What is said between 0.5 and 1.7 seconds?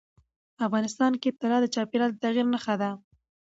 افغانستان کې طلا د